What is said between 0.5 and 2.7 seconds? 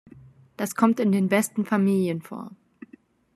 Das kommt in den besten Familien vor".